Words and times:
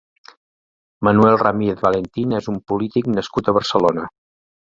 Manuel 1.07 1.35
Ramírez 1.41 1.83
Valentín 1.87 2.33
és 2.39 2.49
un 2.55 2.59
polític 2.71 3.13
nascut 3.17 3.51
a 3.53 3.57
Barcelona. 3.61 4.09